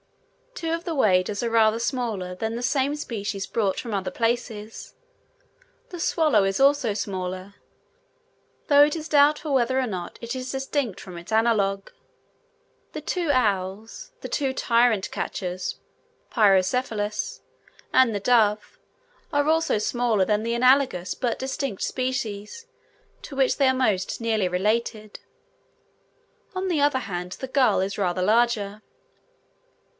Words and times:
Two 0.55 0.73
of 0.73 0.83
the 0.83 0.95
waders 0.95 1.41
are 1.43 1.49
rather 1.49 1.79
smaller 1.79 2.35
than 2.35 2.55
the 2.55 2.63
same 2.63 2.95
species 2.95 3.45
brought 3.47 3.79
from 3.79 3.93
other 3.93 4.11
places: 4.11 4.95
the 5.89 5.99
swallow 5.99 6.43
is 6.43 6.59
also 6.59 6.93
smaller, 6.93 7.55
though 8.67 8.83
it 8.83 8.95
is 8.95 9.07
doubtful 9.07 9.53
whether 9.53 9.79
or 9.79 9.87
not 9.87 10.17
it 10.21 10.35
is 10.35 10.51
distinct 10.51 10.99
from 10.99 11.17
its 11.17 11.31
analogue. 11.31 11.89
The 12.93 13.01
two 13.01 13.29
owls, 13.31 14.11
the 14.21 14.27
two 14.27 14.53
tyrant 14.53 15.09
catchers 15.11 15.77
(Pyrocephalus) 16.31 17.41
and 17.93 18.13
the 18.13 18.19
dove, 18.19 18.79
are 19.31 19.47
also 19.47 19.77
smaller 19.77 20.25
than 20.25 20.43
the 20.43 20.55
analogous 20.55 21.13
but 21.13 21.39
distinct 21.39 21.83
species, 21.83 22.65
to 23.21 23.35
which 23.35 23.57
they 23.57 23.67
are 23.67 23.73
most 23.73 24.19
nearly 24.19 24.47
related; 24.47 25.19
on 26.55 26.67
the 26.67 26.81
other 26.81 26.99
hand, 26.99 27.33
the 27.33 27.47
gull 27.47 27.81
is 27.81 27.99
rather 27.99 28.23
larger. 28.23 28.81